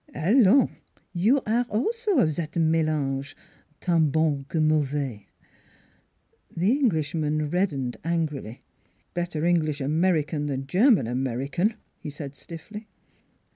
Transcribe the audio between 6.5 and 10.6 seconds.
The Englishman reddened angrily." Better English American